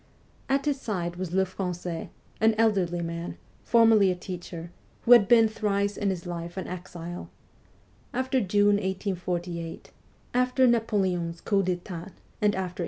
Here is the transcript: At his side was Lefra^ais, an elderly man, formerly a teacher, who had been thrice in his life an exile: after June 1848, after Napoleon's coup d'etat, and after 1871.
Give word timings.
At 0.49 0.65
his 0.65 0.81
side 0.81 1.17
was 1.17 1.29
Lefra^ais, 1.29 2.09
an 2.39 2.55
elderly 2.57 3.01
man, 3.03 3.37
formerly 3.63 4.09
a 4.09 4.15
teacher, 4.15 4.71
who 5.03 5.11
had 5.11 5.27
been 5.27 5.47
thrice 5.47 5.95
in 5.95 6.09
his 6.09 6.25
life 6.25 6.57
an 6.57 6.65
exile: 6.67 7.29
after 8.11 8.41
June 8.41 8.77
1848, 8.77 9.91
after 10.33 10.65
Napoleon's 10.65 11.39
coup 11.39 11.61
d'etat, 11.61 12.13
and 12.41 12.55
after 12.55 12.79
1871. 12.79 12.79